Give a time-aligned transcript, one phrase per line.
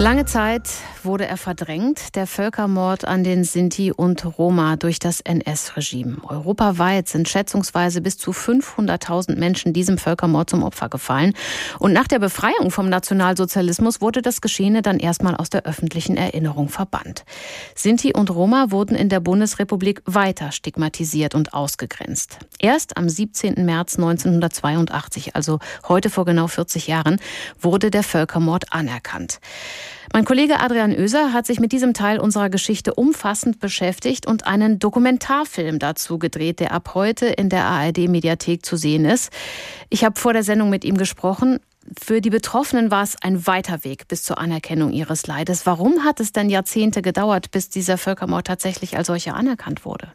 [0.00, 0.70] Lange Zeit
[1.02, 6.18] wurde er verdrängt, der Völkermord an den Sinti und Roma durch das NS-Regime.
[6.22, 11.32] Europaweit sind schätzungsweise bis zu 500.000 Menschen diesem Völkermord zum Opfer gefallen.
[11.80, 16.68] Und nach der Befreiung vom Nationalsozialismus wurde das Geschehene dann erstmal aus der öffentlichen Erinnerung
[16.68, 17.24] verbannt.
[17.74, 22.38] Sinti und Roma wurden in der Bundesrepublik weiter stigmatisiert und ausgegrenzt.
[22.60, 23.64] Erst am 17.
[23.64, 25.58] März 1982, also
[25.88, 27.20] heute vor genau 40 Jahren,
[27.60, 29.40] wurde der Völkermord anerkannt.
[30.12, 34.78] Mein Kollege Adrian Oeser hat sich mit diesem Teil unserer Geschichte umfassend beschäftigt und einen
[34.78, 39.32] Dokumentarfilm dazu gedreht, der ab heute in der ARD-Mediathek zu sehen ist.
[39.90, 41.60] Ich habe vor der Sendung mit ihm gesprochen.
[41.96, 45.64] Für die Betroffenen war es ein weiter Weg bis zur Anerkennung ihres Leides.
[45.64, 50.12] Warum hat es denn Jahrzehnte gedauert, bis dieser Völkermord tatsächlich als solcher anerkannt wurde?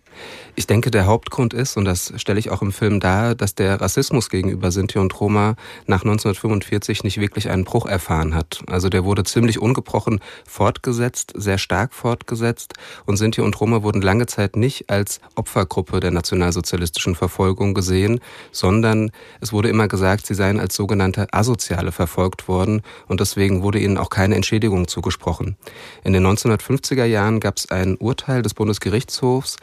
[0.56, 3.82] Ich denke, der Hauptgrund ist, und das stelle ich auch im Film dar, dass der
[3.82, 5.56] Rassismus gegenüber Sinti und Roma
[5.88, 8.62] nach 1945 nicht wirklich einen Bruch erfahren hat.
[8.68, 12.74] Also der wurde ziemlich ungebrochen fortgesetzt, sehr stark fortgesetzt
[13.06, 18.20] und Sinti und Roma wurden lange Zeit nicht als Opfergruppe der nationalsozialistischen Verfolgung gesehen,
[18.52, 23.64] sondern es wurde immer gesagt, sie seien als sogenannte asoziale Asoziale verfolgt worden und deswegen
[23.64, 25.56] wurde ihnen auch keine Entschädigung zugesprochen.
[26.04, 29.58] In den 1950er Jahren gab es ein Urteil des Bundesgerichtshofs,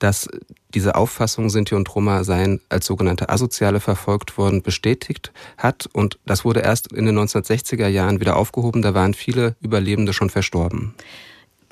[0.00, 0.28] dass
[0.74, 5.88] diese Auffassung, Sinti und Roma seien als sogenannte Asoziale verfolgt worden, bestätigt hat.
[5.92, 8.82] Und das wurde erst in den 1960er Jahren wieder aufgehoben.
[8.82, 10.94] Da waren viele Überlebende schon verstorben.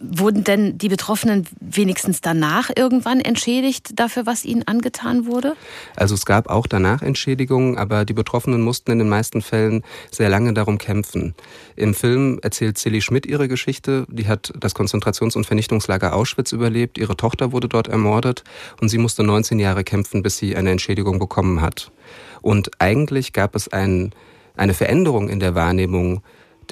[0.03, 5.55] Wurden denn die Betroffenen wenigstens danach irgendwann entschädigt dafür, was ihnen angetan wurde?
[5.95, 10.29] Also es gab auch danach Entschädigungen, aber die Betroffenen mussten in den meisten Fällen sehr
[10.29, 11.35] lange darum kämpfen.
[11.77, 14.05] Im Film erzählt Silly Schmidt ihre Geschichte.
[14.09, 16.99] Die hat das Konzentrations- und Vernichtungslager Auschwitz überlebt.
[16.99, 18.43] Ihre Tochter wurde dort ermordet
[18.81, 21.93] und sie musste 19 Jahre kämpfen, bis sie eine Entschädigung bekommen hat.
[22.41, 24.13] Und eigentlich gab es ein,
[24.57, 26.23] eine Veränderung in der Wahrnehmung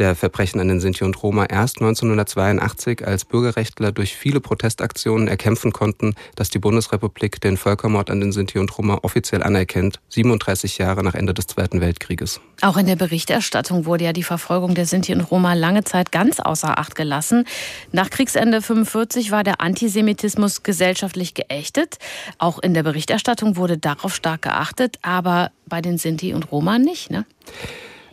[0.00, 5.72] der Verbrechen an den Sinti und Roma erst 1982, als Bürgerrechtler durch viele Protestaktionen erkämpfen
[5.72, 11.04] konnten, dass die Bundesrepublik den Völkermord an den Sinti und Roma offiziell anerkennt, 37 Jahre
[11.04, 12.41] nach Ende des Zweiten Weltkrieges.
[12.62, 16.41] Auch in der Berichterstattung wurde ja die Verfolgung der Sinti und Roma lange Zeit ganz
[16.41, 17.44] außer Acht gelassen.
[17.92, 21.98] Nach Kriegsende 45 war der Antisemitismus gesellschaftlich geächtet.
[22.38, 27.10] Auch in der Berichterstattung wurde darauf stark geachtet, aber bei den Sinti und Roma nicht,
[27.10, 27.26] ne?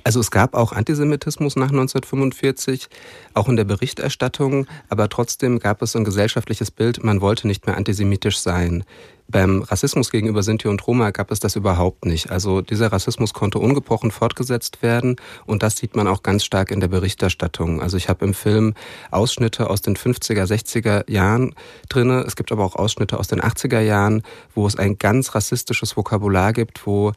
[0.07, 2.87] Also es gab auch Antisemitismus nach 1945,
[3.33, 7.75] auch in der Berichterstattung, aber trotzdem gab es ein gesellschaftliches Bild, man wollte nicht mehr
[7.75, 8.85] antisemitisch sein.
[9.27, 12.31] Beim Rassismus gegenüber Sinti und Roma gab es das überhaupt nicht.
[12.31, 16.79] Also dieser Rassismus konnte ungebrochen fortgesetzt werden und das sieht man auch ganz stark in
[16.79, 17.81] der Berichterstattung.
[17.81, 18.75] Also ich habe im Film
[19.11, 21.53] Ausschnitte aus den 50er, 60er Jahren
[21.89, 22.21] drinne.
[22.21, 24.23] Es gibt aber auch Ausschnitte aus den 80er Jahren,
[24.55, 27.11] wo es ein ganz rassistisches Vokabular gibt, wo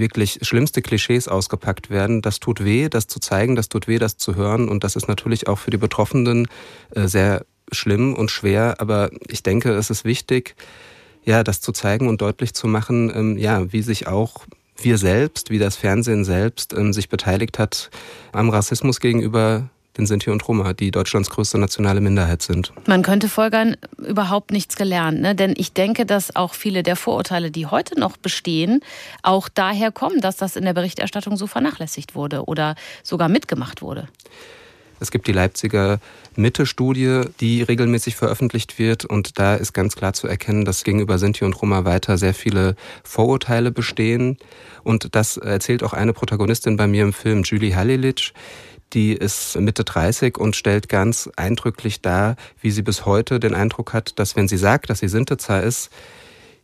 [0.00, 2.22] wirklich schlimmste Klischees ausgepackt werden.
[2.22, 4.68] Das tut weh, das zu zeigen, das tut weh, das zu hören.
[4.68, 6.48] Und das ist natürlich auch für die Betroffenen
[6.94, 8.76] äh, sehr schlimm und schwer.
[8.78, 10.56] Aber ich denke, es ist wichtig,
[11.24, 14.46] ja, das zu zeigen und deutlich zu machen, ähm, ja, wie sich auch
[14.78, 17.90] wir selbst, wie das Fernsehen selbst ähm, sich beteiligt hat
[18.32, 19.68] am Rassismus gegenüber
[20.00, 22.72] den Sinti und Roma, die Deutschlands größte nationale Minderheit sind.
[22.86, 25.20] Man könnte folgern, überhaupt nichts gelernt.
[25.20, 25.34] Ne?
[25.34, 28.80] Denn ich denke, dass auch viele der Vorurteile, die heute noch bestehen,
[29.22, 34.08] auch daher kommen, dass das in der Berichterstattung so vernachlässigt wurde oder sogar mitgemacht wurde.
[35.00, 35.98] Es gibt die Leipziger
[36.36, 39.06] Mitte-Studie, die regelmäßig veröffentlicht wird.
[39.06, 42.76] Und da ist ganz klar zu erkennen, dass gegenüber Sinti und Roma weiter sehr viele
[43.02, 44.36] Vorurteile bestehen.
[44.84, 48.32] Und das erzählt auch eine Protagonistin bei mir im Film, Julie Halilic
[48.92, 53.92] die ist Mitte 30 und stellt ganz eindrücklich dar, wie sie bis heute den Eindruck
[53.92, 55.90] hat, dass wenn sie sagt, dass sie Sintezer ist,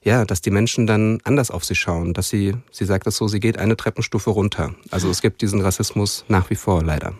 [0.02, 3.26] ja, dass die Menschen dann anders auf sie schauen, dass sie, sie sagt es so,
[3.26, 4.74] sie geht eine Treppenstufe runter.
[4.90, 7.14] Also es gibt diesen Rassismus nach wie vor leider.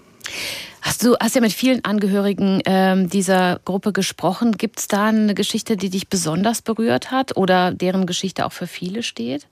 [0.83, 4.53] Hast du hast ja mit vielen Angehörigen ähm, dieser Gruppe gesprochen.
[4.53, 8.69] Gibt es da eine Geschichte, die dich besonders berührt hat oder deren Geschichte auch für
[8.69, 9.49] viele steht?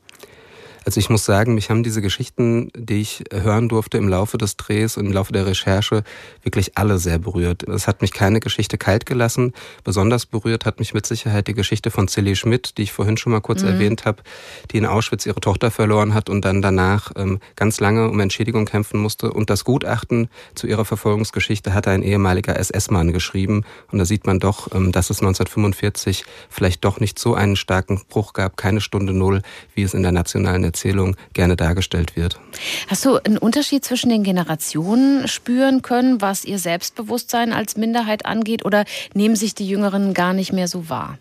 [0.84, 4.56] Also ich muss sagen, mich haben diese Geschichten, die ich hören durfte im Laufe des
[4.56, 6.04] Drehs und im Laufe der Recherche,
[6.42, 7.62] wirklich alle sehr berührt.
[7.62, 9.52] Es hat mich keine Geschichte kalt gelassen.
[9.82, 13.32] Besonders berührt hat mich mit Sicherheit die Geschichte von Celie Schmidt, die ich vorhin schon
[13.32, 13.68] mal kurz mhm.
[13.68, 14.22] erwähnt habe,
[14.70, 18.66] die in Auschwitz ihre Tochter verloren hat und dann danach ähm, ganz lange um Entschädigung
[18.66, 19.32] kämpfen musste.
[19.32, 23.64] Und das Gutachten zu ihrer Verfolgungsgeschichte hatte ein ehemaliger SS-Mann geschrieben.
[23.90, 28.02] Und da sieht man doch, ähm, dass es 1945 vielleicht doch nicht so einen starken
[28.08, 29.40] Bruch gab, keine Stunde Null,
[29.74, 32.40] wie es in der nationalen Erzählung gerne dargestellt wird.
[32.88, 38.64] Hast du einen Unterschied zwischen den Generationen spüren können, was ihr Selbstbewusstsein als Minderheit angeht,
[38.64, 38.84] oder
[39.14, 41.18] nehmen sich die Jüngeren gar nicht mehr so wahr?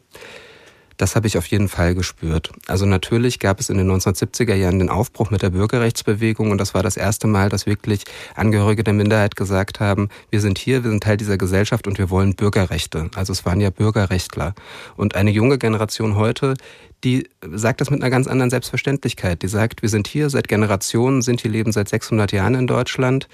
[0.97, 2.51] Das habe ich auf jeden Fall gespürt.
[2.67, 6.73] Also natürlich gab es in den 1970er Jahren den Aufbruch mit der Bürgerrechtsbewegung und das
[6.73, 8.03] war das erste Mal, dass wirklich
[8.35, 12.09] Angehörige der Minderheit gesagt haben, wir sind hier, wir sind Teil dieser Gesellschaft und wir
[12.09, 13.09] wollen Bürgerrechte.
[13.15, 14.53] Also es waren ja Bürgerrechtler.
[14.95, 16.55] Und eine junge Generation heute,
[17.03, 19.41] die sagt das mit einer ganz anderen Selbstverständlichkeit.
[19.41, 23.27] Die sagt, wir sind hier seit Generationen, sind hier, leben seit 600 Jahren in Deutschland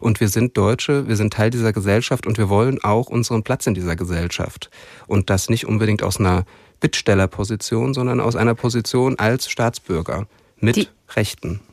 [0.00, 3.66] und wir sind Deutsche, wir sind Teil dieser Gesellschaft und wir wollen auch unseren Platz
[3.66, 4.70] in dieser Gesellschaft.
[5.06, 6.44] Und das nicht unbedingt aus einer
[6.84, 10.26] Bittstellerposition, sondern aus einer Position als Staatsbürger
[10.58, 11.60] mit die, Rechten.